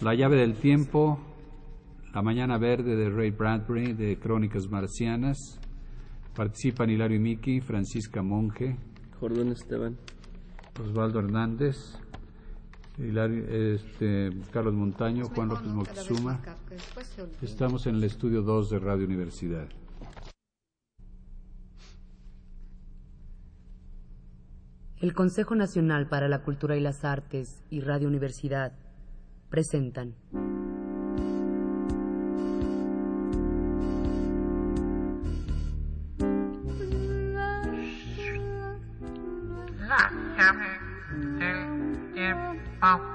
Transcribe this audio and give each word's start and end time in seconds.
La 0.00 0.14
llave 0.14 0.36
del 0.36 0.54
tiempo, 0.54 1.18
La 2.14 2.22
mañana 2.22 2.58
verde 2.58 2.94
de 2.94 3.10
Ray 3.10 3.30
Bradbury 3.30 3.92
de 3.92 4.18
Crónicas 4.18 4.68
Marcianas. 4.68 5.58
Participan 6.34 6.90
Hilario 6.90 7.20
Miki, 7.20 7.60
Francisca 7.60 8.22
Monge, 8.22 8.76
Jordón 9.18 9.52
Esteban. 9.52 9.96
Osvaldo 10.80 11.20
Hernández, 11.20 11.76
Hilario, 12.98 13.44
este, 13.48 14.30
Carlos 14.52 14.74
Montaño, 14.74 15.24
Juan 15.26 15.48
López 15.48 15.68
Moctezuma. 15.68 16.40
Estamos 17.42 17.86
en 17.86 17.96
el 17.96 18.04
estudio 18.04 18.42
2 18.42 18.70
de 18.70 18.78
Radio 18.78 19.04
Universidad. 19.06 19.68
El 25.04 25.12
Consejo 25.12 25.54
Nacional 25.54 26.08
para 26.08 26.28
la 26.28 26.38
Cultura 26.38 26.78
y 26.78 26.80
las 26.80 27.04
Artes 27.04 27.62
y 27.68 27.82
Radio 27.82 28.08
Universidad 28.08 28.72
presentan. 29.50 30.14
La 39.86 40.10
del 41.50 42.14
tiempo. 42.14 43.14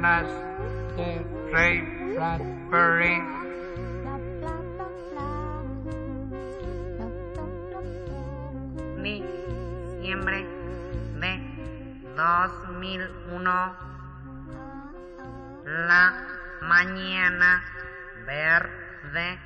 De 0.00 1.26
Ray 1.52 1.82
Bradbury. 2.14 3.20
Diciembre 9.02 10.46
de 11.20 11.32
2001. 12.16 13.50
La 15.66 16.14
mañana 16.62 17.62
verde. 18.24 19.38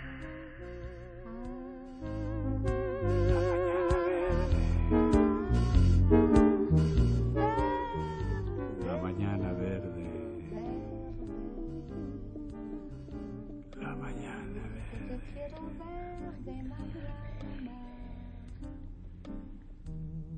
La 8.86 8.96
mañana 9.02 9.53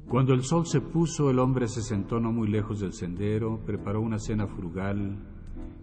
Cuando 0.08 0.34
el 0.34 0.44
sol 0.44 0.66
se 0.66 0.80
puso, 0.80 1.30
el 1.30 1.38
hombre 1.38 1.66
se 1.68 1.82
sentó 1.82 2.20
no 2.20 2.32
muy 2.32 2.48
lejos 2.48 2.80
del 2.80 2.92
sendero, 2.92 3.58
preparó 3.66 4.00
una 4.00 4.18
cena 4.18 4.46
frugal 4.46 5.16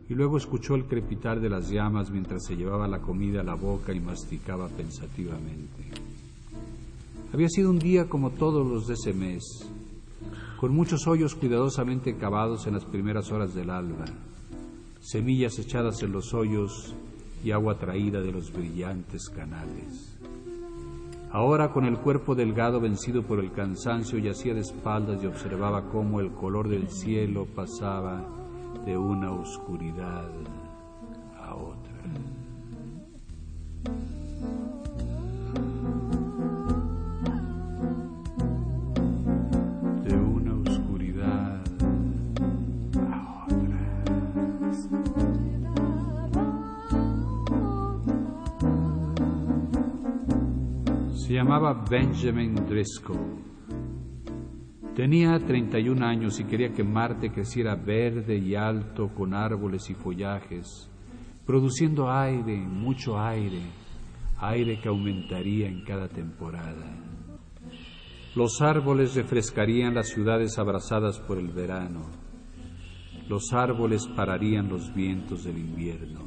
y 0.10 0.14
luego 0.16 0.38
escuchó 0.38 0.76
el 0.76 0.86
crepitar 0.86 1.40
de 1.40 1.50
las 1.50 1.70
llamas 1.70 2.10
mientras 2.10 2.46
se 2.46 2.56
llevaba 2.56 2.88
la 2.88 3.00
comida 3.00 3.42
a 3.42 3.44
la 3.44 3.56
boca 3.56 3.94
y 3.94 4.00
masticaba 4.00 4.70
pensativamente. 4.70 5.92
Había 7.34 7.50
sido 7.50 7.70
un 7.70 7.80
día 7.80 8.08
como 8.08 8.32
todos 8.32 8.66
los 8.66 8.88
de 8.88 8.94
ese 8.94 9.14
mes, 9.14 9.44
con 10.58 10.74
muchos 10.74 11.06
hoyos 11.06 11.36
cuidadosamente 11.36 12.16
cavados 12.16 12.66
en 12.66 12.76
las 12.76 12.86
primeras 12.86 13.32
horas 13.32 13.54
del 13.54 13.70
alba, 13.70 14.06
semillas 15.02 15.60
echadas 15.60 16.02
en 16.02 16.12
los 16.12 16.34
hoyos 16.34 16.96
y 17.44 17.52
agua 17.52 17.78
traída 17.78 18.22
de 18.22 18.32
los 18.32 18.52
brillantes 18.52 19.30
canales. 19.30 20.18
Ahora, 21.32 21.72
con 21.72 21.86
el 21.86 21.98
cuerpo 21.98 22.36
delgado 22.36 22.80
vencido 22.80 23.24
por 23.24 23.40
el 23.40 23.52
cansancio, 23.52 24.20
yacía 24.20 24.54
de 24.54 24.62
espaldas 24.62 25.24
y 25.24 25.26
observaba 25.26 25.90
cómo 25.90 26.20
el 26.20 26.32
color 26.32 26.70
del 26.70 26.90
cielo 26.90 27.48
pasaba 27.56 28.24
de 28.86 28.98
una 28.98 29.32
oscuridad 29.32 30.30
a 31.42 31.56
otra. 31.56 32.43
Llamaba 51.44 51.74
Benjamin 51.74 52.56
Driscoll. 52.56 53.44
Tenía 54.96 55.38
31 55.38 56.06
años 56.06 56.40
y 56.40 56.46
quería 56.46 56.72
que 56.72 56.86
Marte 56.86 57.34
creciera 57.34 57.76
verde 57.76 58.38
y 58.38 58.56
alto 58.56 59.10
con 59.14 59.34
árboles 59.34 59.90
y 59.90 59.94
follajes, 59.94 60.90
produciendo 61.46 62.10
aire, 62.10 62.56
mucho 62.56 63.20
aire, 63.20 63.62
aire 64.40 64.80
que 64.80 64.88
aumentaría 64.88 65.68
en 65.68 65.84
cada 65.84 66.08
temporada. 66.08 66.96
Los 68.36 68.62
árboles 68.62 69.14
refrescarían 69.14 69.96
las 69.96 70.08
ciudades 70.08 70.58
abrazadas 70.58 71.20
por 71.20 71.40
el 71.40 71.50
verano. 71.50 72.04
Los 73.28 73.52
árboles 73.52 74.08
pararían 74.16 74.70
los 74.70 74.94
vientos 74.96 75.44
del 75.44 75.58
invierno. 75.58 76.22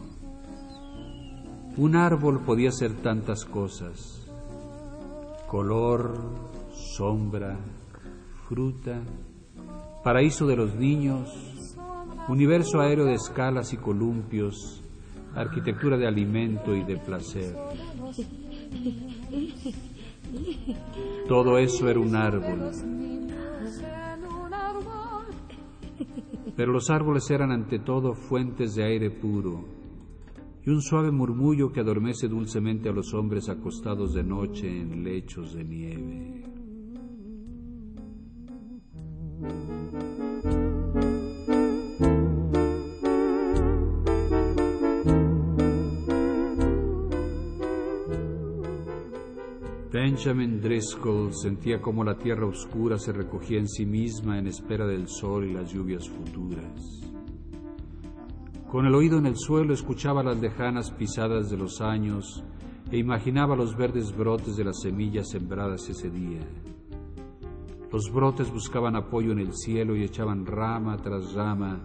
Un 1.79 1.97
árbol 1.97 2.45
podía 2.45 2.71
ser 2.71 2.93
tantas 3.01 3.47
cosas 3.47 4.26
color, 5.49 6.15
sombra, 6.97 7.57
fruta, 8.49 9.01
paraíso 10.03 10.47
de 10.47 10.57
los 10.57 10.75
niños, 10.75 11.29
universo 12.29 12.81
aéreo 12.81 13.05
de 13.05 13.15
escalas 13.15 13.73
y 13.73 13.77
columpios, 13.77 14.83
arquitectura 15.35 15.97
de 15.97 16.07
alimento 16.07 16.75
y 16.75 16.83
de 16.83 16.97
placer. 16.97 17.57
Todo 21.29 21.59
eso 21.59 21.89
era 21.89 22.01
un 22.01 22.15
árbol. 22.15 22.71
Pero 26.57 26.73
los 26.73 26.91
árboles 26.91 27.31
eran 27.31 27.53
ante 27.53 27.79
todo 27.79 28.15
fuentes 28.15 28.75
de 28.75 28.85
aire 28.85 29.11
puro 29.11 29.76
y 30.67 30.71
un 30.71 30.83
suave 30.83 31.13
murmullo 31.13 31.71
que 31.71 31.79
adormece 31.79 32.27
dulcemente 32.27 32.89
a 32.89 32.93
los 32.93 33.15
hombres 33.15 33.49
acostados 33.49 34.15
de 34.15 34.25
noche 34.25 34.67
en 34.67 35.05
lechos 35.05 35.55
de 35.55 35.65
nieve. 35.65 36.43
Benjamin 49.93 50.61
Driscoll 50.61 51.33
sentía 51.33 51.81
como 51.81 52.03
la 52.03 52.19
tierra 52.19 52.47
oscura 52.47 52.99
se 52.99 53.13
recogía 53.13 53.61
en 53.61 53.69
sí 53.69 53.87
misma 53.87 54.39
en 54.39 54.49
espera 54.49 54.85
del 54.85 55.07
sol 55.07 55.45
y 55.49 55.53
las 55.53 55.73
lluvias 55.73 56.09
futuras. 56.09 57.16
Con 58.71 58.85
el 58.85 58.95
oído 58.95 59.19
en 59.19 59.27
el 59.27 59.37
suelo 59.37 59.73
escuchaba 59.73 60.25
las 60.25 60.41
lejanas 60.41 60.91
pisadas 60.91 61.49
de 61.51 61.57
los 61.57 61.81
años 61.81 62.43
e 62.91 62.99
imaginaba 62.99 63.55
los 63.55 63.77
verdes 63.77 64.15
brotes 64.17 64.57
de 64.57 64.65
las 64.65 64.81
semillas 64.81 65.31
sembradas 65.31 65.89
ese 65.89 66.11
día. 66.11 66.41
Los 67.93 68.13
brotes 68.13 68.53
buscaban 68.53 68.97
apoyo 68.97 69.33
en 69.33 69.39
el 69.39 69.55
cielo 69.55 69.95
y 69.97 70.03
echaban 70.03 70.45
rama 70.45 70.97
tras 70.97 71.33
rama 71.33 71.81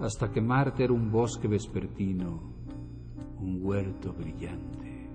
hasta 0.00 0.30
que 0.32 0.40
Marte 0.40 0.84
era 0.84 0.94
un 0.94 1.12
bosque 1.12 1.48
vespertino, 1.48 2.42
un 3.38 3.60
huerto 3.62 4.14
brillante. 4.14 5.10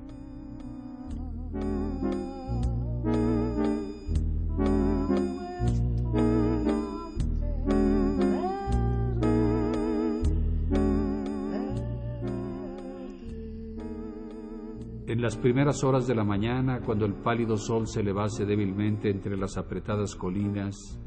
Las 15.28 15.36
primeras 15.36 15.84
horas 15.84 16.08
de 16.08 16.16
la 16.16 16.24
mañana, 16.24 16.80
cuando 16.80 17.06
el 17.06 17.14
pálido 17.14 17.58
sol 17.58 17.86
se 17.86 18.00
elevase 18.00 18.46
débilmente 18.46 19.10
entre 19.10 19.36
las 19.36 19.58
apretadas 19.58 20.16
colinas, 20.16 20.98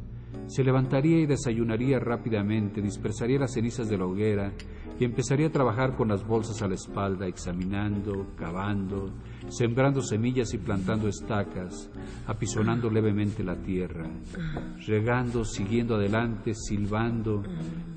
Se 0.47 0.63
levantaría 0.63 1.21
y 1.21 1.27
desayunaría 1.27 1.99
rápidamente, 1.99 2.83
dispersaría 2.83 3.39
las 3.39 3.55
cenizas 3.55 3.89
de 3.89 3.97
la 3.97 4.05
hoguera 4.05 4.53
y 4.99 5.05
empezaría 5.05 5.47
a 5.47 5.51
trabajar 5.51 5.97
con 5.97 6.09
las 6.09 6.25
bolsas 6.27 6.61
a 6.61 6.69
la 6.69 6.75
espalda, 6.75 7.27
examinando, 7.27 8.35
cavando, 8.37 9.11
sembrando 9.49 10.03
semillas 10.03 10.53
y 10.53 10.59
plantando 10.59 11.09
estacas, 11.09 11.91
apisonando 12.27 12.91
levemente 12.91 13.43
la 13.43 13.57
tierra, 13.57 14.09
regando, 14.87 15.45
siguiendo 15.45 15.95
adelante, 15.95 16.53
silbando, 16.55 17.43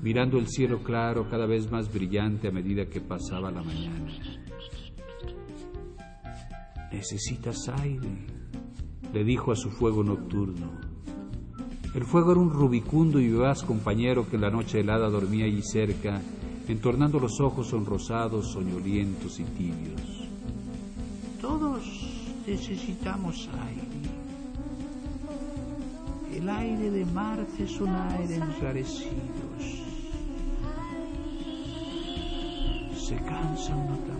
mirando 0.02 0.38
el 0.38 0.48
cielo 0.48 0.82
claro 0.82 1.28
cada 1.28 1.46
vez 1.46 1.70
más 1.70 1.92
brillante 1.92 2.48
a 2.48 2.52
medida 2.52 2.86
que 2.86 3.02
pasaba 3.02 3.50
la 3.50 3.62
mañana. 3.62 4.43
Necesitas 6.94 7.68
aire, 7.82 8.08
le 9.12 9.24
dijo 9.24 9.50
a 9.50 9.56
su 9.56 9.68
fuego 9.68 10.04
nocturno. 10.04 10.70
El 11.92 12.04
fuego 12.04 12.30
era 12.30 12.40
un 12.40 12.50
rubicundo 12.50 13.18
y 13.18 13.26
vivaz 13.26 13.64
compañero 13.64 14.28
que 14.28 14.36
en 14.36 14.42
la 14.42 14.50
noche 14.50 14.78
helada 14.78 15.10
dormía 15.10 15.44
allí 15.46 15.60
cerca 15.60 16.22
entornando 16.68 17.18
los 17.18 17.40
ojos 17.40 17.66
sonrosados, 17.66 18.52
soñolientos 18.52 19.40
y 19.40 19.42
tibios. 19.42 20.28
Todos 21.40 21.82
necesitamos 22.46 23.48
aire. 23.60 24.04
El 26.32 26.48
aire 26.48 26.90
de 26.92 27.04
Marte 27.06 27.64
es 27.64 27.80
un 27.80 27.94
aire 27.94 28.36
enrarecido. 28.36 29.10
Se 32.96 33.16
cansa 33.16 33.74
uno 33.74 33.98
tan 34.06 34.13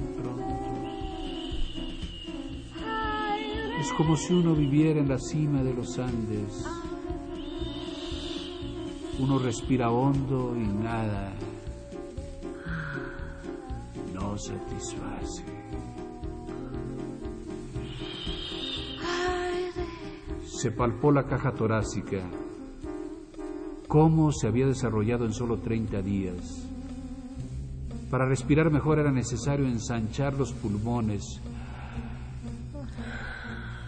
Es 3.84 3.92
como 3.92 4.16
si 4.16 4.32
uno 4.32 4.54
viviera 4.54 4.98
en 4.98 5.08
la 5.10 5.19
cima 5.19 5.62
de 5.62 5.75
los 5.75 5.98
Andes. 5.98 6.64
Uno 9.20 9.38
respira 9.38 9.90
hondo 9.90 10.56
y 10.56 10.82
nada 10.82 11.31
satisface. 14.38 15.44
Se 20.46 20.70
palpó 20.70 21.12
la 21.12 21.25
caja 21.25 21.52
torácica. 21.52 22.22
Cómo 23.86 24.32
se 24.32 24.48
había 24.48 24.66
desarrollado 24.66 25.25
en 25.25 25.32
solo 25.32 25.58
30 25.58 26.02
días. 26.02 26.66
Para 28.10 28.26
respirar 28.26 28.70
mejor 28.70 28.98
era 28.98 29.12
necesario 29.12 29.66
ensanchar 29.66 30.34
los 30.34 30.52
pulmones 30.52 31.40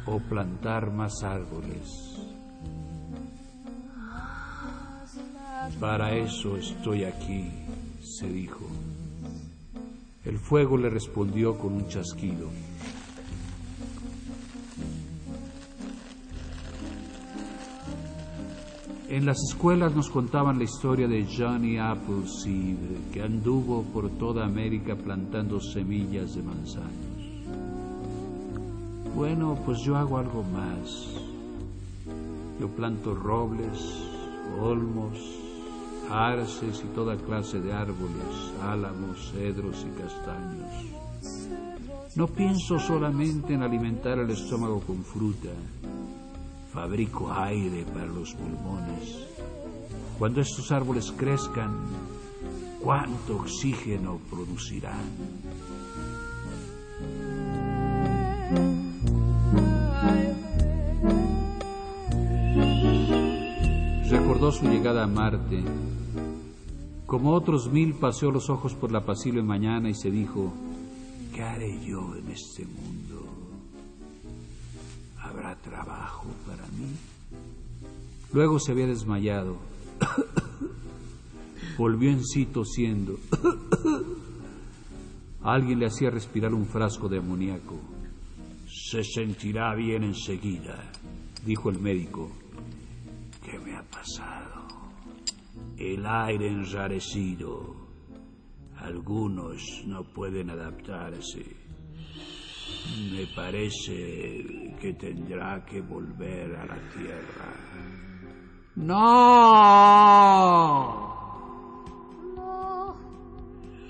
o 0.06 0.19
plantar 0.20 0.93
más 0.93 1.23
árboles. 1.23 2.17
Para 5.81 6.14
eso 6.17 6.56
estoy 6.56 7.05
aquí, 7.05 7.50
se 8.00 8.29
dijo. 8.29 8.64
El 10.25 10.38
fuego 10.38 10.76
le 10.76 10.91
respondió 10.91 11.58
con 11.58 11.73
un 11.73 11.88
chasquido. 11.88 12.49
En 19.08 19.25
las 19.25 19.38
escuelas 19.50 19.94
nos 19.94 20.11
contaban 20.11 20.58
la 20.58 20.64
historia 20.64 21.06
de 21.06 21.25
Johnny 21.25 21.79
Appleseed, 21.79 23.12
que 23.12 23.23
anduvo 23.23 23.82
por 23.85 24.11
toda 24.19 24.44
América 24.44 24.97
plantando 24.97 25.61
semillas 25.61 26.35
de 26.35 26.43
manzanos. 26.43 27.16
Bueno, 29.17 29.59
pues 29.65 29.81
yo 29.81 29.97
hago 29.97 30.19
algo 30.19 30.43
más. 30.43 31.09
Yo 32.61 32.69
planto 32.69 33.15
robles, 33.15 33.79
olmos, 34.61 35.19
arces 36.11 36.85
y 36.85 36.95
toda 36.95 37.17
clase 37.17 37.59
de 37.59 37.73
árboles, 37.73 38.53
álamos, 38.61 39.33
cedros 39.33 39.87
y 39.89 39.99
castaños. 39.99 40.71
No 42.15 42.27
pienso 42.27 42.79
solamente 42.79 43.55
en 43.55 43.63
alimentar 43.63 44.19
el 44.19 44.29
estómago 44.29 44.81
con 44.81 45.03
fruta, 45.03 45.55
fabrico 46.71 47.33
aire 47.33 47.87
para 47.87 48.09
los 48.09 48.35
pulmones. 48.35 49.17
Cuando 50.19 50.43
estos 50.43 50.71
árboles 50.73 51.11
crezcan, 51.17 51.75
¿cuánto 52.83 53.37
oxígeno 53.37 54.19
producirán? 54.29 55.75
Recordó 64.46 64.64
su 64.64 64.72
llegada 64.72 65.02
a 65.02 65.06
Marte 65.08 65.64
como 67.04 67.32
otros 67.32 67.69
mil 67.72 67.94
paseó 67.94 68.31
los 68.31 68.48
ojos 68.48 68.75
por 68.75 68.93
la 68.93 68.98
apacible 68.98 69.43
mañana 69.43 69.90
y 69.90 69.94
se 69.94 70.08
dijo, 70.08 70.52
¿qué 71.34 71.43
haré 71.43 71.84
yo 71.84 72.14
en 72.14 72.31
este 72.31 72.64
mundo? 72.64 73.26
¿Habrá 75.20 75.56
trabajo 75.56 76.28
para 76.46 76.64
mí? 76.69 76.94
Luego 78.32 78.60
se 78.60 78.70
había 78.70 78.87
desmayado. 78.87 79.56
Volvió 81.76 82.12
en 82.12 82.25
sí 82.25 82.46
tosiendo. 82.46 83.19
Alguien 85.43 85.81
le 85.81 85.87
hacía 85.87 86.10
respirar 86.10 86.54
un 86.54 86.66
frasco 86.66 87.08
de 87.08 87.19
amoníaco. 87.19 87.81
Se 88.69 89.02
sentirá 89.02 89.75
bien 89.75 90.04
enseguida, 90.04 90.93
dijo 91.44 91.69
el 91.69 91.81
médico. 91.81 92.31
¿Qué 93.44 93.60
me 93.60 93.76
ha 93.76 93.82
pasado? 93.82 94.36
El 95.78 96.06
aire 96.06 96.49
enrarecido. 96.49 97.75
Algunos 98.78 99.84
no 99.87 100.05
pueden 100.05 100.50
adaptarse. 100.50 101.44
Me 103.12 103.26
parece 103.34 104.75
que 104.81 104.94
tendrá 104.94 105.64
que 105.64 105.81
volver 105.81 106.55
a 106.56 106.67
la 106.67 106.78
tierra. 106.90 107.55
¡No! 108.76 109.56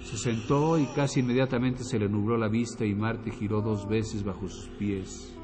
Se 0.02 0.16
sentó 0.16 0.78
y 0.78 0.86
casi 0.86 1.20
inmediatamente 1.20 1.84
se 1.84 1.98
le 1.98 2.08
nubló 2.08 2.36
la 2.38 2.48
vista 2.48 2.84
y 2.86 2.94
Marte 2.94 3.30
giró 3.32 3.60
dos 3.60 3.88
veces 3.88 4.24
bajo 4.24 4.48
sus 4.48 4.68
pies. 4.78 5.36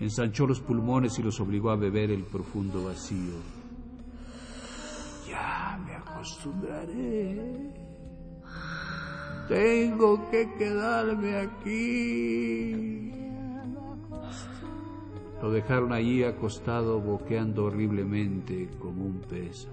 Ensanchó 0.00 0.46
los 0.46 0.60
pulmones 0.60 1.18
y 1.18 1.22
los 1.22 1.38
obligó 1.40 1.70
a 1.70 1.76
beber 1.76 2.10
el 2.10 2.24
profundo 2.24 2.84
vacío 2.84 3.53
acostumbraré. 6.24 7.74
Tengo 9.46 10.30
que 10.30 10.50
quedarme 10.56 11.36
aquí. 11.36 13.12
Lo 15.42 15.50
dejaron 15.50 15.92
allí 15.92 16.24
acostado, 16.24 16.98
boqueando 16.98 17.66
horriblemente 17.66 18.70
como 18.78 19.04
un 19.04 19.20
pez. 19.20 19.68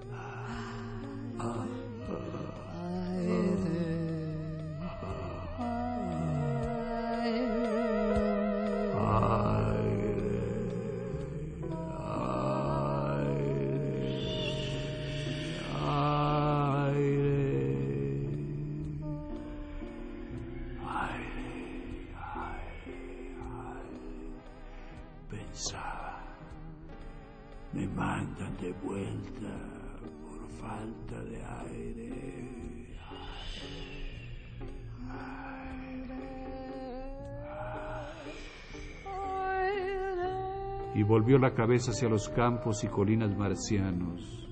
Y 40.94 41.02
volvió 41.02 41.38
la 41.38 41.54
cabeza 41.54 41.90
hacia 41.90 42.08
los 42.08 42.28
campos 42.28 42.84
y 42.84 42.88
colinas 42.88 43.36
marcianos. 43.36 44.48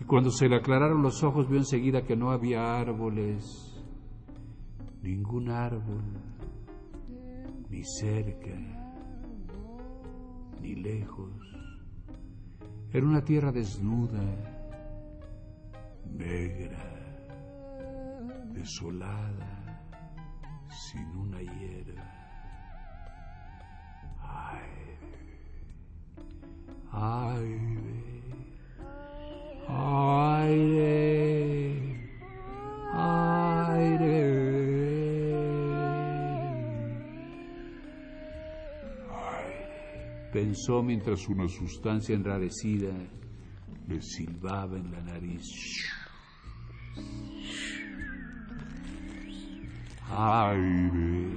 Y 0.00 0.04
cuando 0.04 0.30
se 0.30 0.48
le 0.48 0.56
aclararon 0.56 1.02
los 1.02 1.22
ojos 1.24 1.48
vio 1.48 1.58
enseguida 1.58 2.02
que 2.02 2.16
no 2.16 2.30
había 2.30 2.78
árboles, 2.78 3.44
ningún 5.02 5.50
árbol, 5.50 6.04
ni 7.68 7.82
cerca, 7.84 8.54
ni 10.60 10.76
lejos. 10.76 11.57
Era 12.90 13.06
una 13.06 13.22
tierra 13.22 13.52
desnuda, 13.52 14.22
negra, 16.10 16.84
desolada, 18.52 19.84
sin 20.70 21.06
una 21.16 21.38
hierba. 21.42 22.27
Pensó 40.48 40.82
mientras 40.82 41.28
una 41.28 41.46
sustancia 41.46 42.14
enrarecida 42.14 42.88
le 43.86 44.00
silbaba 44.00 44.78
en 44.78 44.90
la 44.90 45.02
nariz. 45.02 45.44
Aire. 50.10 51.28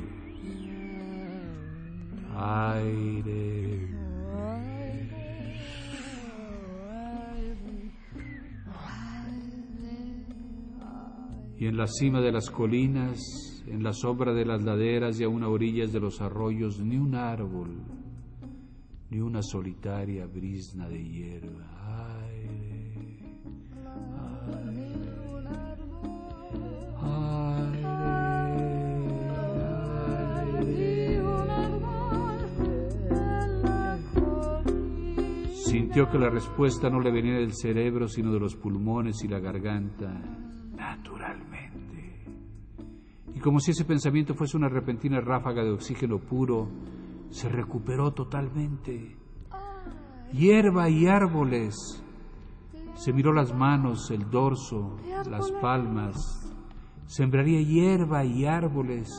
Aire. 2.37 3.89
Y 11.57 11.67
en 11.67 11.75
la 11.75 11.87
cima 11.87 12.21
de 12.21 12.31
las 12.31 12.49
colinas, 12.49 13.19
en 13.67 13.83
la 13.83 13.91
sombra 13.91 14.33
de 14.33 14.45
las 14.45 14.63
laderas 14.63 15.19
y 15.19 15.25
a 15.25 15.27
orillas 15.27 15.91
de 15.91 15.99
los 15.99 16.21
arroyos, 16.21 16.79
ni 16.79 16.95
un 16.95 17.13
árbol, 17.15 17.90
ni 19.11 19.19
una 19.19 19.41
solitaria 19.41 20.25
brisna 20.25 20.87
de 20.87 21.03
hierba. 21.03 22.25
Aire, 22.29 22.71
Sintió 35.53 36.09
que 36.09 36.17
la 36.17 36.29
respuesta 36.29 36.89
no 36.89 37.01
le 37.01 37.11
venía 37.11 37.33
del 37.33 37.53
cerebro, 37.53 38.07
sino 38.07 38.31
de 38.31 38.39
los 38.39 38.55
pulmones 38.55 39.23
y 39.25 39.27
la 39.27 39.39
garganta, 39.39 40.09
naturalmente. 40.73 42.23
Y 43.35 43.39
como 43.39 43.59
si 43.59 43.71
ese 43.71 43.83
pensamiento 43.83 44.33
fuese 44.35 44.55
una 44.55 44.69
repentina 44.69 45.19
ráfaga 45.19 45.63
de 45.63 45.71
oxígeno 45.71 46.19
puro, 46.19 46.69
se 47.31 47.49
recuperó 47.49 48.13
totalmente. 48.13 49.17
Hierba 50.31 50.89
y 50.89 51.07
árboles. 51.07 52.03
Se 52.95 53.13
miró 53.13 53.33
las 53.33 53.53
manos, 53.53 54.11
el 54.11 54.29
dorso, 54.29 54.97
las 55.29 55.49
palmas. 55.53 56.15
Sembraría 57.07 57.61
hierba 57.61 58.23
y 58.23 58.45
árboles. 58.45 59.09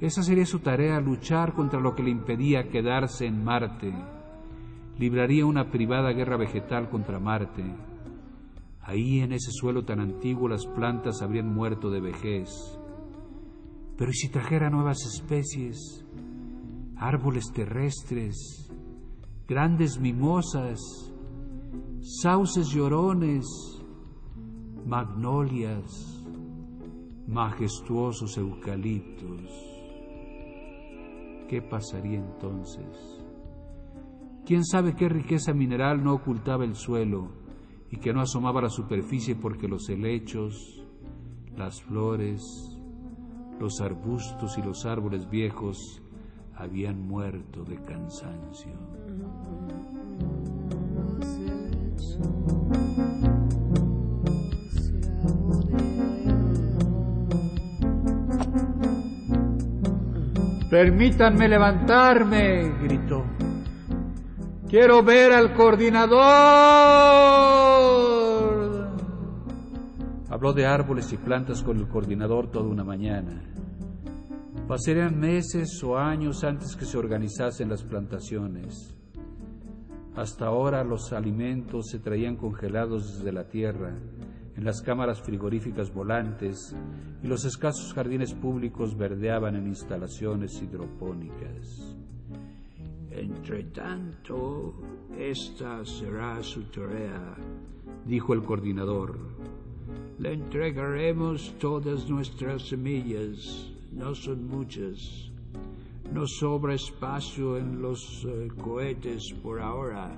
Esa 0.00 0.22
sería 0.22 0.46
su 0.46 0.60
tarea, 0.60 1.00
luchar 1.00 1.54
contra 1.54 1.80
lo 1.80 1.94
que 1.94 2.02
le 2.02 2.10
impedía 2.10 2.68
quedarse 2.70 3.26
en 3.26 3.44
Marte. 3.44 3.92
Libraría 4.96 5.44
una 5.44 5.70
privada 5.70 6.12
guerra 6.12 6.36
vegetal 6.36 6.88
contra 6.88 7.18
Marte. 7.18 7.64
Ahí 8.80 9.20
en 9.20 9.32
ese 9.32 9.50
suelo 9.50 9.84
tan 9.84 10.00
antiguo 10.00 10.48
las 10.48 10.66
plantas 10.66 11.20
habrían 11.20 11.52
muerto 11.52 11.90
de 11.90 12.00
vejez. 12.00 12.48
Pero 13.96 14.10
¿y 14.10 14.14
si 14.14 14.28
trajera 14.30 14.70
nuevas 14.70 15.04
especies? 15.04 16.07
Árboles 16.98 17.52
terrestres, 17.52 18.68
grandes 19.46 19.98
mimosas, 20.00 20.80
sauces 22.00 22.68
llorones, 22.68 23.46
magnolias, 24.84 26.24
majestuosos 27.28 28.36
eucaliptos. 28.36 29.42
¿Qué 31.48 31.62
pasaría 31.62 32.18
entonces? 32.18 33.24
¿Quién 34.44 34.64
sabe 34.64 34.94
qué 34.96 35.08
riqueza 35.08 35.52
mineral 35.52 36.02
no 36.02 36.14
ocultaba 36.14 36.64
el 36.64 36.74
suelo 36.74 37.28
y 37.90 37.98
que 37.98 38.12
no 38.12 38.20
asomaba 38.20 38.62
la 38.62 38.70
superficie 38.70 39.36
porque 39.36 39.68
los 39.68 39.88
helechos, 39.88 40.82
las 41.56 41.80
flores, 41.82 42.42
los 43.60 43.80
arbustos 43.80 44.58
y 44.58 44.62
los 44.62 44.84
árboles 44.84 45.28
viejos 45.30 46.02
habían 46.58 47.00
muerto 47.00 47.64
de 47.64 47.76
cansancio. 47.82 48.72
Permítanme 60.68 61.48
levantarme, 61.48 62.70
gritó. 62.82 63.24
Quiero 64.68 65.02
ver 65.02 65.32
al 65.32 65.54
coordinador. 65.54 66.18
Habló 70.28 70.52
de 70.52 70.66
árboles 70.66 71.10
y 71.12 71.16
plantas 71.16 71.62
con 71.62 71.78
el 71.78 71.88
coordinador 71.88 72.50
toda 72.50 72.68
una 72.68 72.84
mañana. 72.84 73.42
Pasarían 74.68 75.18
meses 75.18 75.82
o 75.82 75.96
años 75.96 76.44
antes 76.44 76.76
que 76.76 76.84
se 76.84 76.98
organizasen 76.98 77.70
las 77.70 77.82
plantaciones. 77.82 78.94
Hasta 80.14 80.44
ahora 80.44 80.84
los 80.84 81.10
alimentos 81.14 81.86
se 81.90 82.00
traían 82.00 82.36
congelados 82.36 83.16
desde 83.16 83.32
la 83.32 83.48
tierra, 83.48 83.96
en 84.54 84.64
las 84.66 84.82
cámaras 84.82 85.22
frigoríficas 85.22 85.90
volantes, 85.90 86.76
y 87.22 87.26
los 87.26 87.46
escasos 87.46 87.94
jardines 87.94 88.34
públicos 88.34 88.94
verdeaban 88.94 89.56
en 89.56 89.68
instalaciones 89.68 90.60
hidropónicas. 90.62 91.96
Entre 93.10 93.64
tanto, 93.70 94.74
esta 95.18 95.82
será 95.86 96.42
su 96.42 96.64
tarea, 96.64 97.36
dijo 98.04 98.34
el 98.34 98.42
coordinador. 98.42 99.18
Le 100.18 100.34
entregaremos 100.34 101.54
todas 101.58 102.10
nuestras 102.10 102.68
semillas 102.68 103.72
no 103.98 104.14
son 104.14 104.46
muchas. 104.46 105.30
No 106.12 106.26
sobra 106.26 106.74
espacio 106.74 107.58
en 107.58 107.82
los 107.82 108.24
eh, 108.24 108.48
cohetes 108.62 109.34
por 109.42 109.60
ahora. 109.60 110.16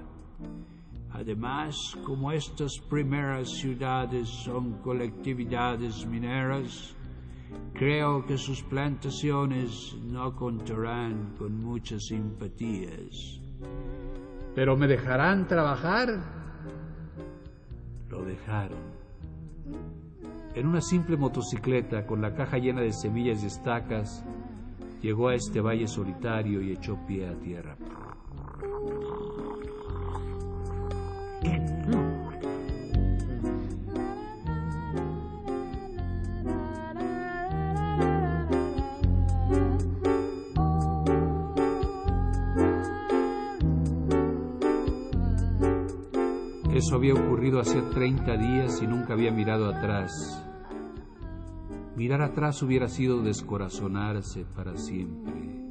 Además, 1.12 1.74
como 2.04 2.30
estas 2.30 2.78
primeras 2.88 3.48
ciudades 3.58 4.28
son 4.28 4.74
colectividades 4.82 6.06
mineras, 6.06 6.94
creo 7.72 8.24
que 8.24 8.38
sus 8.38 8.62
plantaciones 8.62 9.96
no 10.04 10.36
contarán 10.36 11.34
con 11.36 11.60
muchas 11.60 12.04
simpatías. 12.04 13.40
¿Pero 14.54 14.76
me 14.76 14.86
dejarán 14.86 15.48
trabajar? 15.48 16.08
Lo 18.08 18.24
dejaron 18.24 19.00
en 20.54 20.66
una 20.66 20.80
simple 20.80 21.16
motocicleta 21.16 22.06
con 22.06 22.20
la 22.20 22.34
caja 22.34 22.58
llena 22.58 22.80
de 22.80 22.92
semillas 22.92 23.42
y 23.42 23.46
estacas, 23.46 24.24
llegó 25.00 25.28
a 25.28 25.34
este 25.34 25.60
valle 25.60 25.86
solitario 25.86 26.60
y 26.60 26.72
echó 26.72 26.98
pie 27.06 27.28
a 27.28 27.34
tierra. 27.34 27.76
Eso 46.90 46.96
había 46.96 47.14
ocurrido 47.14 47.60
hace 47.60 47.80
30 47.82 48.36
días 48.36 48.82
y 48.82 48.86
nunca 48.88 49.12
había 49.12 49.30
mirado 49.30 49.68
atrás. 49.68 50.44
Mirar 51.94 52.20
atrás 52.20 52.60
hubiera 52.64 52.88
sido 52.88 53.22
descorazonarse 53.22 54.44
para 54.56 54.76
siempre. 54.76 55.62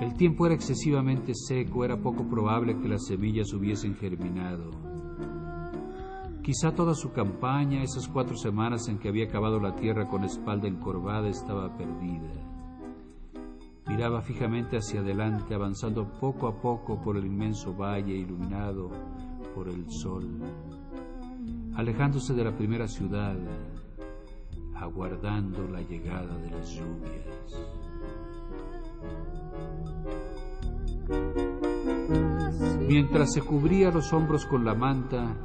El 0.00 0.14
tiempo 0.14 0.46
era 0.46 0.54
excesivamente 0.54 1.32
seco, 1.34 1.84
era 1.84 2.00
poco 2.00 2.24
probable 2.28 2.78
que 2.78 2.88
las 2.88 3.04
semillas 3.04 3.52
hubiesen 3.52 3.96
germinado. 3.96 4.70
Quizá 6.44 6.72
toda 6.72 6.94
su 6.94 7.10
campaña, 7.10 7.82
esas 7.82 8.06
cuatro 8.06 8.36
semanas 8.36 8.86
en 8.86 9.00
que 9.00 9.08
había 9.08 9.26
cavado 9.26 9.58
la 9.58 9.74
tierra 9.74 10.06
con 10.06 10.22
espalda 10.22 10.68
encorvada, 10.68 11.26
estaba 11.26 11.76
perdida. 11.76 12.30
Miraba 13.88 14.22
fijamente 14.22 14.76
hacia 14.76 15.00
adelante, 15.00 15.52
avanzando 15.52 16.06
poco 16.20 16.46
a 16.46 16.60
poco 16.60 17.02
por 17.02 17.16
el 17.16 17.26
inmenso 17.26 17.74
valle 17.74 18.14
iluminado 18.14 18.92
por 19.54 19.68
el 19.68 19.90
sol, 19.90 20.24
alejándose 21.76 22.34
de 22.34 22.44
la 22.44 22.56
primera 22.56 22.88
ciudad, 22.88 23.36
aguardando 24.74 25.68
la 25.68 25.80
llegada 25.82 26.36
de 26.38 26.50
las 26.50 26.70
lluvias. 26.70 27.74
Mientras 32.88 33.32
se 33.32 33.40
cubría 33.40 33.90
los 33.90 34.12
hombros 34.12 34.46
con 34.46 34.64
la 34.64 34.74
manta, 34.74 35.36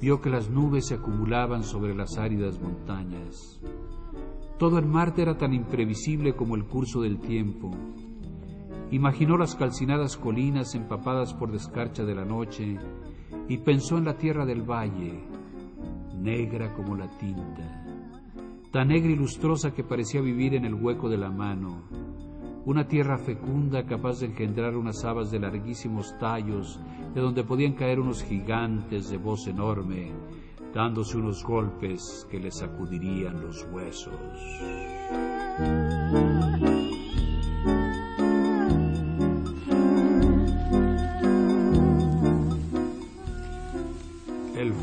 vio 0.00 0.20
que 0.20 0.30
las 0.30 0.50
nubes 0.50 0.86
se 0.88 0.94
acumulaban 0.94 1.62
sobre 1.62 1.94
las 1.94 2.18
áridas 2.18 2.60
montañas. 2.60 3.60
Todo 4.58 4.78
en 4.78 4.88
Marte 4.88 5.22
era 5.22 5.36
tan 5.36 5.52
imprevisible 5.52 6.34
como 6.34 6.56
el 6.56 6.64
curso 6.64 7.00
del 7.00 7.18
tiempo. 7.18 7.70
Imaginó 8.90 9.36
las 9.36 9.56
calcinadas 9.56 10.16
colinas 10.16 10.74
empapadas 10.74 11.34
por 11.34 11.50
descarcha 11.50 12.04
de 12.04 12.14
la 12.14 12.24
noche 12.24 12.78
y 13.48 13.58
pensó 13.58 13.98
en 13.98 14.04
la 14.04 14.16
tierra 14.16 14.44
del 14.44 14.62
valle, 14.62 15.20
negra 16.18 16.72
como 16.74 16.96
la 16.96 17.08
tinta, 17.18 17.84
tan 18.72 18.88
negra 18.88 19.12
y 19.12 19.16
lustrosa 19.16 19.72
que 19.72 19.84
parecía 19.84 20.20
vivir 20.20 20.54
en 20.54 20.64
el 20.64 20.74
hueco 20.74 21.08
de 21.08 21.18
la 21.18 21.30
mano, 21.30 21.82
una 22.64 22.88
tierra 22.88 23.18
fecunda 23.18 23.84
capaz 23.84 24.20
de 24.20 24.26
engendrar 24.26 24.76
unas 24.76 25.04
habas 25.04 25.30
de 25.30 25.38
larguísimos 25.38 26.18
tallos, 26.18 26.80
de 27.14 27.20
donde 27.20 27.44
podían 27.44 27.74
caer 27.74 28.00
unos 28.00 28.22
gigantes 28.22 29.10
de 29.10 29.18
voz 29.18 29.46
enorme, 29.46 30.12
dándose 30.72 31.18
unos 31.18 31.44
golpes 31.44 32.26
que 32.30 32.40
le 32.40 32.50
sacudirían 32.50 33.40
los 33.40 33.66
huesos. 33.70 34.14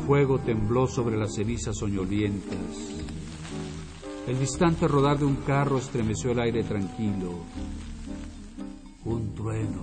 Fuego 0.06 0.38
tembló 0.38 0.86
sobre 0.86 1.16
las 1.16 1.34
cenizas 1.34 1.76
soñolientas. 1.76 2.58
El 4.26 4.38
distante 4.38 4.86
rodar 4.88 5.18
de 5.18 5.24
un 5.24 5.36
carro 5.36 5.78
estremeció 5.78 6.32
el 6.32 6.40
aire 6.40 6.62
tranquilo. 6.64 7.32
Un 9.04 9.34
trueno. 9.34 9.82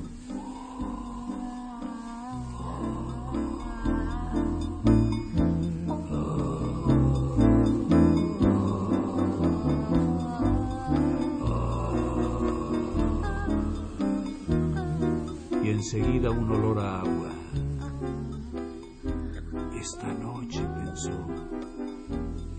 Y 15.63 15.69
enseguida 15.69 16.31
un 16.31 16.51
olor 16.51 16.79
a 16.79 17.01
agua. 17.01 17.38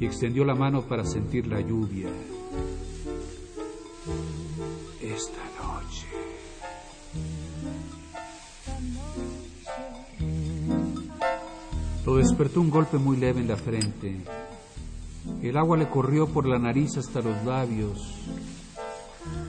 Y 0.01 0.07
extendió 0.07 0.45
la 0.45 0.55
mano 0.55 0.83
para 0.83 1.05
sentir 1.05 1.47
la 1.47 1.61
lluvia. 1.61 2.09
Esta 5.01 5.43
noche. 5.63 6.07
Lo 12.07 12.17
despertó 12.17 12.61
un 12.61 12.71
golpe 12.71 12.97
muy 12.97 13.19
leve 13.19 13.41
en 13.41 13.49
la 13.49 13.57
frente. 13.57 14.25
El 15.43 15.57
agua 15.59 15.77
le 15.77 15.91
corrió 15.91 16.27
por 16.27 16.47
la 16.47 16.59
nariz 16.59 16.97
hasta 16.97 17.21
los 17.21 17.45
labios. 17.45 18.15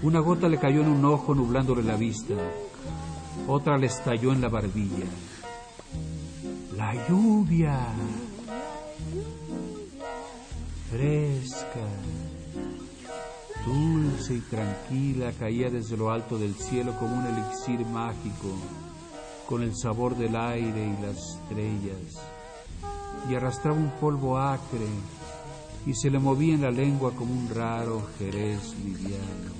Una 0.03 0.19
gota 0.19 0.49
le 0.49 0.57
cayó 0.57 0.81
en 0.81 0.89
un 0.89 1.05
ojo 1.05 1.33
nublándole 1.33 1.83
la 1.83 1.95
vista. 1.95 2.33
Otra 3.47 3.77
le 3.77 3.87
estalló 3.87 4.33
en 4.33 4.41
la 4.41 4.49
barbilla. 4.49 5.05
La 6.75 7.07
lluvia 7.07 7.79
dulce 13.65 14.35
y 14.35 14.41
tranquila, 14.41 15.31
caía 15.37 15.69
desde 15.69 15.97
lo 15.97 16.11
alto 16.11 16.37
del 16.37 16.55
cielo 16.55 16.97
como 16.99 17.17
un 17.17 17.25
elixir 17.25 17.85
mágico, 17.87 18.55
con 19.47 19.63
el 19.63 19.75
sabor 19.75 20.15
del 20.17 20.35
aire 20.35 20.85
y 20.85 21.01
las 21.01 21.17
estrellas, 21.17 22.21
y 23.29 23.35
arrastraba 23.35 23.77
un 23.77 23.91
polvo 23.99 24.37
acre 24.37 24.87
y 25.85 25.93
se 25.93 26.09
le 26.09 26.19
movía 26.19 26.55
en 26.55 26.61
la 26.61 26.71
lengua 26.71 27.11
como 27.15 27.33
un 27.33 27.49
raro 27.49 28.07
jerez 28.17 28.75
liviano, 28.83 29.51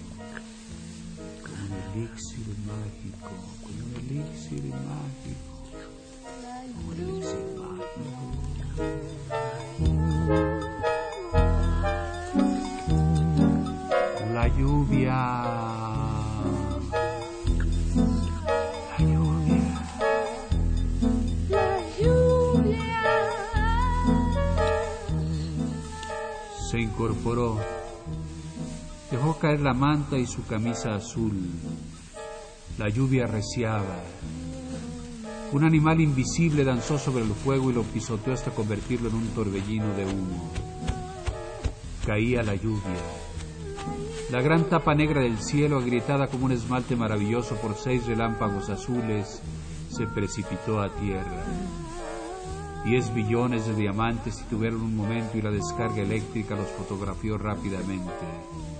como 1.41 1.63
un 1.65 2.01
elixir 2.01 2.47
mágico, 2.65 3.29
como 3.61 3.85
un 3.85 3.95
elixir 3.95 4.63
mágico, 4.63 5.51
como 6.75 6.91
un 6.91 6.99
elixir 6.99 7.50
la 29.61 29.73
manta 29.73 30.17
y 30.17 30.25
su 30.25 30.45
camisa 30.45 30.95
azul. 30.95 31.33
La 32.77 32.89
lluvia 32.89 33.27
reciaba. 33.27 33.99
Un 35.51 35.63
animal 35.63 36.01
invisible 36.01 36.63
danzó 36.63 36.97
sobre 36.97 37.23
el 37.23 37.31
fuego 37.31 37.69
y 37.69 37.73
lo 37.73 37.83
pisoteó 37.83 38.33
hasta 38.33 38.51
convertirlo 38.51 39.09
en 39.09 39.15
un 39.15 39.27
torbellino 39.29 39.93
de 39.93 40.05
humo. 40.05 40.51
Caía 42.05 42.41
la 42.41 42.55
lluvia. 42.55 43.01
La 44.31 44.41
gran 44.41 44.69
tapa 44.69 44.95
negra 44.95 45.21
del 45.21 45.39
cielo, 45.39 45.77
agrietada 45.77 46.27
como 46.27 46.45
un 46.45 46.53
esmalte 46.53 46.95
maravilloso 46.95 47.55
por 47.55 47.75
seis 47.75 48.05
relámpagos 48.07 48.69
azules, 48.69 49.41
se 49.89 50.07
precipitó 50.07 50.81
a 50.81 50.89
tierra. 50.95 51.43
Diez 52.85 53.13
billones 53.13 53.67
de 53.67 53.75
diamantes 53.75 54.43
tuvieron 54.49 54.81
un 54.81 54.95
momento 54.95 55.37
y 55.37 55.41
la 55.41 55.51
descarga 55.51 56.01
eléctrica 56.01 56.55
los 56.55 56.67
fotografió 56.69 57.37
rápidamente. 57.37 58.70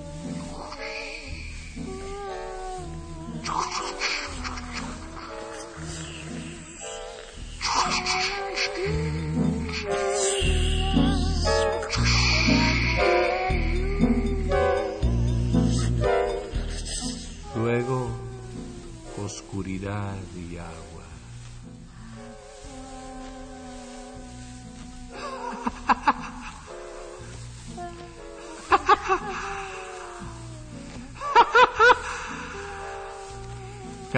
Thank 3.81 4.01
you. 4.01 4.20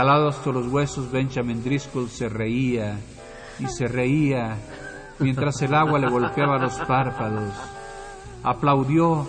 Calado 0.04 0.28
hasta 0.28 0.52
los 0.52 0.68
huesos, 0.68 1.10
Benjamin 1.10 1.64
Driscoll 1.64 2.10
se 2.10 2.28
reía 2.28 3.00
y 3.58 3.68
se 3.68 3.88
reía 3.88 4.58
mientras 5.20 5.62
el 5.62 5.74
agua 5.74 5.98
le 5.98 6.10
golpeaba 6.10 6.58
los 6.58 6.74
párpados. 6.74 7.54
Aplaudió, 8.44 9.26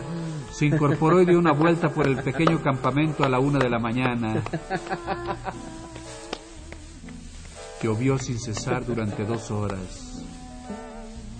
se 0.51 0.67
incorporó 0.67 1.23
y 1.23 1.27
dio 1.27 1.39
una 1.39 1.53
vuelta 1.53 1.91
por 1.91 2.09
el 2.09 2.17
pequeño 2.17 2.61
campamento 2.61 3.23
a 3.23 3.29
la 3.29 3.39
una 3.39 3.61
de 3.61 3.71
la 3.71 3.79
mañana. 3.79 4.43
Llovió 7.81 8.19
sin 8.19 8.41
cesar 8.41 8.85
durante 8.85 9.25
dos 9.25 9.53
horas. 9.53 10.25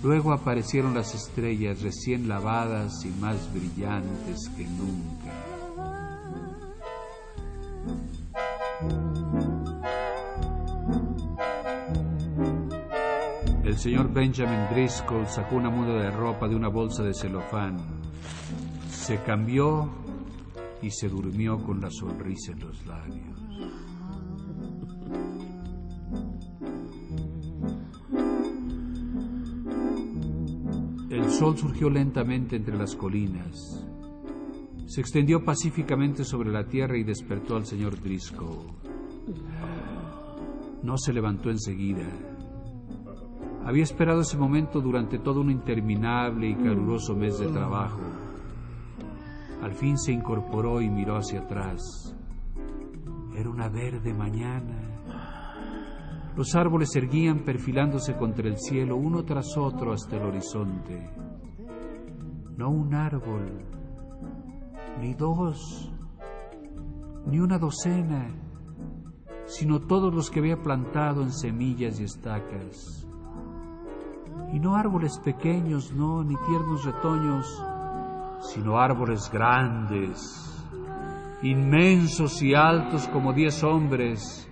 Luego 0.01 0.31
aparecieron 0.31 0.93
las 0.93 1.13
estrellas 1.13 1.81
recién 1.81 2.29
lavadas 2.29 3.03
y 3.03 3.09
más 3.09 3.51
brillantes 3.51 4.49
que 4.55 4.63
nunca. 4.63 5.44
El 13.75 13.81
señor 13.81 14.13
Benjamin 14.13 14.69
Driscoll 14.71 15.27
sacó 15.27 15.57
una 15.57 15.69
muda 15.69 16.01
de 16.01 16.09
ropa 16.09 16.47
de 16.47 16.55
una 16.55 16.69
bolsa 16.69 17.03
de 17.03 17.13
celofán. 17.13 17.75
Se 18.89 19.21
cambió 19.21 19.89
y 20.81 20.89
se 20.89 21.09
durmió 21.09 21.61
con 21.61 21.81
la 21.81 21.89
sonrisa 21.91 22.53
en 22.53 22.59
los 22.61 22.85
labios. 22.85 23.37
El 31.09 31.29
sol 31.29 31.57
surgió 31.57 31.89
lentamente 31.89 32.55
entre 32.55 32.77
las 32.77 32.95
colinas. 32.95 33.85
Se 34.85 35.01
extendió 35.01 35.43
pacíficamente 35.43 36.23
sobre 36.23 36.49
la 36.49 36.65
tierra 36.65 36.97
y 36.97 37.03
despertó 37.03 37.57
al 37.57 37.65
señor 37.65 37.99
Driscoll. 37.99 38.71
No 40.81 40.97
se 40.97 41.11
levantó 41.11 41.49
enseguida. 41.49 42.34
Había 43.65 43.81
esperado 43.81 44.21
ese 44.21 44.37
momento 44.37 44.79
durante 44.79 45.17
todo 45.17 45.41
un 45.41 45.49
interminable 45.49 46.49
y 46.49 46.55
caluroso 46.55 47.15
mes 47.15 47.39
de 47.39 47.47
trabajo. 47.47 47.99
Al 49.63 49.73
fin 49.73 49.97
se 49.97 50.11
incorporó 50.11 50.81
y 50.81 50.89
miró 50.89 51.17
hacia 51.17 51.39
atrás. 51.39 52.15
Era 53.35 53.49
una 53.49 53.67
verde 53.67 54.13
mañana. 54.13 54.85
Los 56.35 56.53
árboles 56.53 56.95
erguían 56.95 57.39
perfilándose 57.39 58.15
contra 58.15 58.47
el 58.47 58.57
cielo 58.57 58.97
uno 58.97 59.25
tras 59.25 59.57
otro 59.57 59.93
hasta 59.93 60.17
el 60.17 60.23
horizonte. 60.23 61.09
No 62.57 62.69
un 62.69 62.93
árbol, 62.93 63.63
ni 65.01 65.15
dos, 65.15 65.91
ni 67.25 67.39
una 67.39 67.57
docena, 67.57 68.27
sino 69.45 69.81
todos 69.81 70.13
los 70.13 70.29
que 70.29 70.39
había 70.39 70.61
plantado 70.61 71.23
en 71.23 71.31
semillas 71.31 71.99
y 71.99 72.03
estacas. 72.03 73.04
Y 74.53 74.59
no 74.59 74.75
árboles 74.75 75.19
pequeños, 75.23 75.91
no, 75.91 76.23
ni 76.23 76.35
tiernos 76.47 76.85
retoños, 76.85 77.63
sino 78.41 78.77
árboles 78.77 79.29
grandes 79.31 80.45
inmensos 81.41 82.41
y 82.41 82.55
altos 82.55 83.07
como 83.09 83.33
diez 83.33 83.63
hombres, 83.63 84.49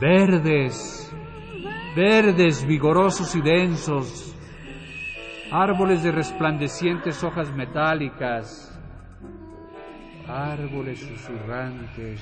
verdes, 0.00 1.14
verdes, 1.94 2.66
vigorosos 2.66 3.34
y 3.36 3.42
densos, 3.42 4.34
árboles 5.52 6.02
de 6.02 6.12
resplandecientes 6.12 7.22
hojas 7.22 7.52
metálicas, 7.54 8.78
árboles 10.26 11.00
susurrantes, 11.00 12.20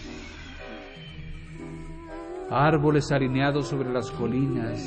árboles 2.50 3.12
alineados 3.12 3.68
sobre 3.68 3.92
las 3.92 4.10
colinas, 4.10 4.80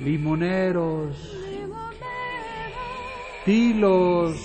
limoneros, 0.00 1.16
tilos, 3.44 4.36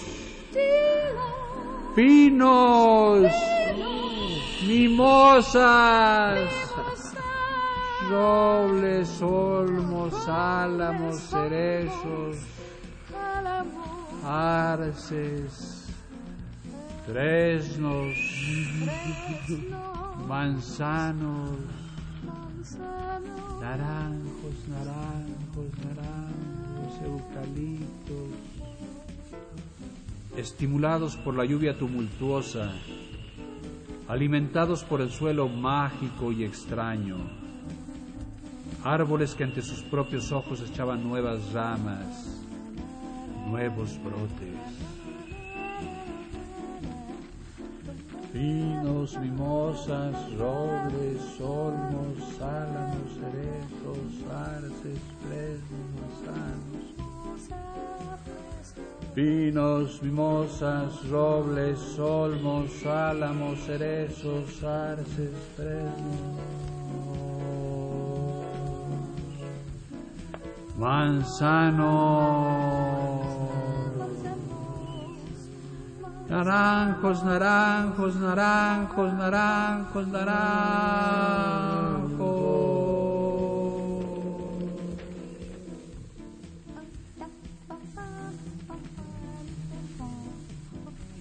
pinos, 1.96 3.32
mimosas, 4.68 6.40
robles, 8.10 9.22
olmos, 9.22 10.28
álamos, 10.28 11.16
cerezos, 11.18 12.38
arces, 14.24 15.88
fresnos, 17.06 18.16
manzanos, 20.28 21.58
naranjos, 23.62 24.68
naranjos, 24.68 25.72
naranjos, 25.86 27.02
eucaliptos, 27.06 28.30
estimulados 30.36 31.16
por 31.18 31.36
la 31.36 31.46
lluvia 31.46 31.78
tumultuosa, 31.78 32.72
alimentados 34.08 34.84
por 34.84 35.02
el 35.02 35.10
suelo 35.10 35.48
mágico 35.48 36.32
y 36.32 36.44
extraño, 36.44 37.18
árboles 38.84 39.36
que 39.36 39.44
ante 39.46 39.62
sus 39.62 39.82
propios 39.84 40.32
ojos 40.32 40.62
echaban 40.62 41.04
nuevas 41.04 41.54
ramas, 41.54 42.44
nuevos 43.48 43.98
brotes. 44.04 44.89
Pinos, 48.32 49.18
mimosas, 49.18 50.14
robles, 50.38 51.42
olmos, 51.42 52.40
álamos, 52.40 53.10
cerezos, 53.16 54.14
arces, 54.30 55.00
fresnos, 55.24 55.88
manzanos. 55.98 56.86
Pinos, 59.16 60.04
mimosas, 60.04 61.10
robles, 61.10 61.98
olmos, 61.98 62.86
álamos, 62.86 63.60
cerezos, 63.66 64.64
arces, 64.64 65.34
fresnos. 65.56 66.70
Manzanos. 70.78 72.69
Naranjos, 76.30 77.24
naranjos, 77.24 78.16
naranjos, 78.18 79.14
naranjos, 79.14 80.08
naranjos. 80.08 81.50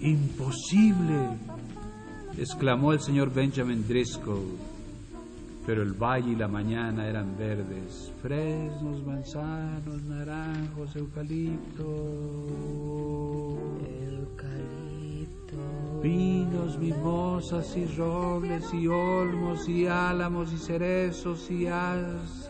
Imposible, 0.01 1.39
exclamó 2.37 2.93
el 2.93 3.01
señor 3.01 3.33
Benjamin 3.33 3.89
Driscoll. 3.89 4.59
Pero 5.65 5.83
el 5.83 5.95
valle 5.95 6.33
y 6.33 6.37
la 6.37 6.49
mañana 6.49 7.07
eran 7.07 7.35
verdes, 7.39 8.13
fresnos, 8.21 9.03
manzanos, 9.07 10.03
naranjos, 10.03 10.95
eucalipto. 10.97 11.89
Pinos, 16.03 16.79
mimosas 16.79 17.77
y 17.77 17.87
robles 17.97 18.73
y 18.73 18.87
olmos 18.87 19.69
y 19.69 19.87
álamos 19.87 20.53
y 20.53 20.59
cerezos 20.59 21.51
y 21.51 21.67
arces. 21.67 22.49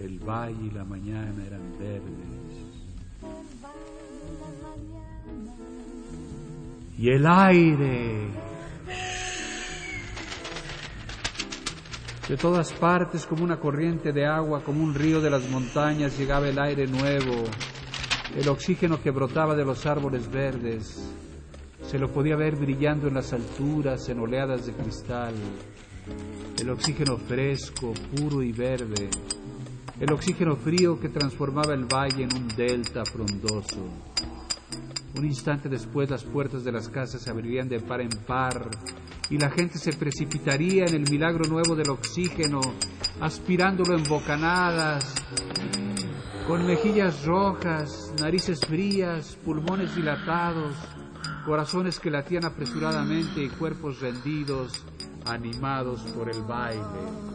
El 0.00 0.18
valle 0.20 0.66
y 0.66 0.70
la 0.70 0.84
mañana 0.84 1.44
eran 1.46 1.78
verdes. 1.78 2.38
Y 6.98 7.10
el 7.10 7.26
aire. 7.26 8.28
De 12.28 12.36
todas 12.36 12.72
partes, 12.74 13.24
como 13.24 13.42
una 13.42 13.58
corriente 13.58 14.12
de 14.12 14.26
agua, 14.26 14.62
como 14.62 14.84
un 14.84 14.94
río 14.94 15.20
de 15.20 15.30
las 15.30 15.48
montañas, 15.48 16.18
llegaba 16.18 16.46
el 16.46 16.58
aire 16.58 16.86
nuevo, 16.86 17.44
el 18.36 18.48
oxígeno 18.48 19.02
que 19.02 19.10
brotaba 19.10 19.54
de 19.54 19.64
los 19.64 19.86
árboles 19.86 20.30
verdes. 20.30 21.12
Se 21.82 21.98
lo 21.98 22.12
podía 22.12 22.36
ver 22.36 22.56
brillando 22.56 23.08
en 23.08 23.14
las 23.14 23.32
alturas, 23.32 24.08
en 24.08 24.20
oleadas 24.20 24.66
de 24.66 24.72
cristal. 24.72 25.34
El 26.60 26.70
oxígeno 26.70 27.16
fresco, 27.16 27.92
puro 28.14 28.42
y 28.42 28.52
verde. 28.52 29.08
El 30.00 30.12
oxígeno 30.12 30.56
frío 30.56 31.00
que 31.00 31.08
transformaba 31.08 31.74
el 31.74 31.84
valle 31.84 32.24
en 32.24 32.34
un 32.34 32.48
delta 32.48 33.04
frondoso. 33.04 33.84
Un 35.16 35.24
instante 35.24 35.68
después 35.68 36.10
las 36.10 36.22
puertas 36.22 36.62
de 36.62 36.72
las 36.72 36.88
casas 36.88 37.22
se 37.22 37.30
abrirían 37.30 37.68
de 37.68 37.80
par 37.80 38.00
en 38.00 38.10
par 38.10 38.68
y 39.30 39.38
la 39.38 39.50
gente 39.50 39.78
se 39.78 39.92
precipitaría 39.92 40.84
en 40.84 40.94
el 40.94 41.10
milagro 41.10 41.44
nuevo 41.48 41.74
del 41.74 41.90
oxígeno, 41.90 42.60
aspirándolo 43.20 43.96
en 43.96 44.04
bocanadas, 44.04 45.14
con 46.48 46.66
mejillas 46.66 47.26
rojas, 47.26 48.10
narices 48.20 48.60
frías, 48.60 49.36
pulmones 49.44 49.94
dilatados, 49.94 50.72
corazones 51.44 52.00
que 52.00 52.10
latían 52.10 52.46
apresuradamente 52.46 53.42
y 53.44 53.50
cuerpos 53.50 54.00
rendidos, 54.00 54.82
animados 55.26 56.00
por 56.12 56.30
el 56.30 56.40
baile. 56.44 57.27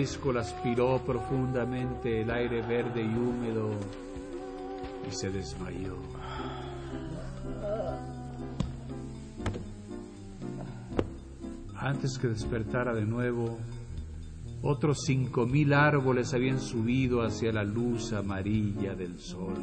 Driscoll 0.00 0.38
aspiró 0.38 0.98
profundamente 1.04 2.22
el 2.22 2.30
aire 2.30 2.62
verde 2.62 3.02
y 3.02 3.14
húmedo 3.14 3.68
y 5.06 5.14
se 5.14 5.28
desmayó. 5.28 5.94
Antes 11.76 12.16
que 12.16 12.28
despertara 12.28 12.94
de 12.94 13.04
nuevo, 13.04 13.58
otros 14.62 15.02
cinco 15.04 15.44
mil 15.44 15.74
árboles 15.74 16.32
habían 16.32 16.60
subido 16.60 17.20
hacia 17.20 17.52
la 17.52 17.62
luz 17.62 18.14
amarilla 18.14 18.94
del 18.94 19.20
sol. 19.20 19.58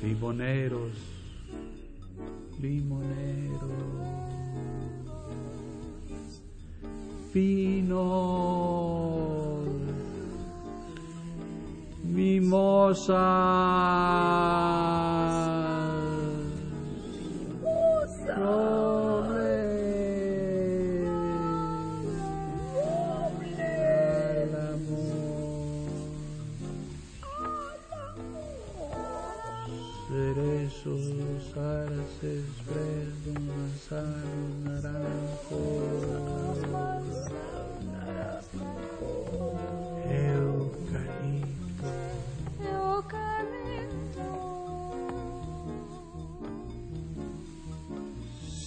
Limoneros, 0.00 0.92
limoneros, 2.60 3.99
pinos, 7.32 7.98
mimosas, 12.02 13.16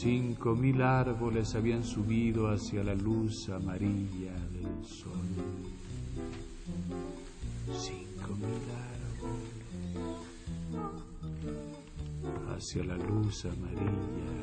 Cinco 0.04 0.54
mil 0.54 0.82
árboles 0.82 1.56
habían 1.56 1.82
subido 1.82 2.50
hacia 2.50 2.84
la 2.84 2.94
luz 2.94 3.48
amarilla 3.48 4.34
del 4.52 4.86
sol. 4.86 5.14
Cinco 7.72 8.36
mil 8.36 8.68
árboles 8.92 9.64
hacia 12.54 12.84
la 12.84 12.98
luz 12.98 13.46
amarilla 13.46 14.34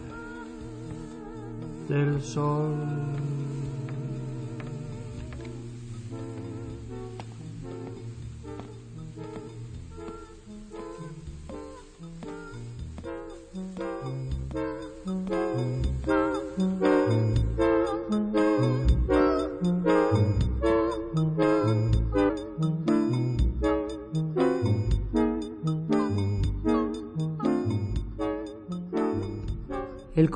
del 1.91 2.23
sol. 2.23 3.40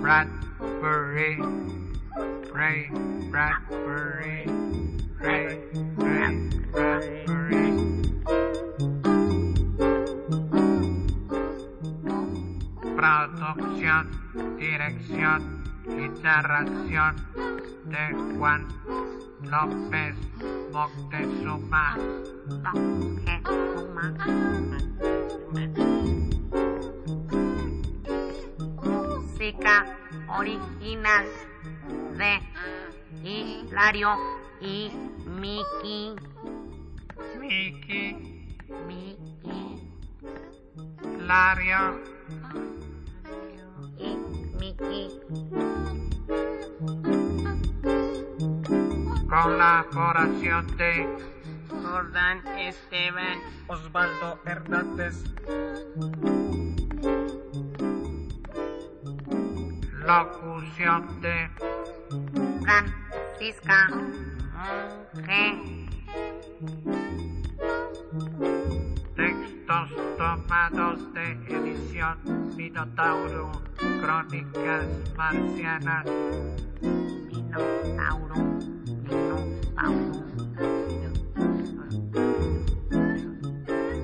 Bradbury. 0.00 1.38
Rey 2.52 2.90
Bradbury. 3.30 4.46
Rey 5.18 5.58
Bradbury. 5.96 6.52
Producción, 12.96 14.02
dirección 14.58 15.38
de 17.84 18.02
Juan 18.36 18.68
López 19.42 20.16
Moctezuma. 20.72 21.96
Moctezuma. 22.62 23.52
Música 29.62 29.86
original 30.28 31.24
de 32.18 32.40
Hilario 33.22 34.16
y 34.60 34.90
Miki. 35.24 36.16
Mickey, 37.38 38.56
Miki 38.88 39.88
Lario, 41.20 42.00
y 43.98 44.16
Miki. 44.58 45.20
colaboración 49.28 50.76
de 50.76 51.08
Jordan 51.70 52.46
Esteban. 52.58 53.38
Osvaldo 53.68 54.40
Hernández. 54.44 55.22
Locución 60.06 61.20
de 61.20 61.50
Francisca 62.62 63.88
textos 69.14 69.90
tomados 70.18 71.14
de 71.14 71.32
edición 71.48 72.18
Minotauro, 72.56 73.52
Crónicas 74.00 74.86
Marcianas, 75.16 76.06
Minotauro. 76.80 78.34
Minotauro. 79.02 80.22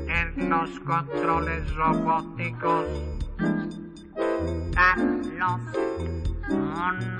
en 0.08 0.50
los 0.50 0.80
controles 0.80 1.74
robóticos, 1.74 2.87
Carlos 4.78 5.60
Montaño. 6.48 7.18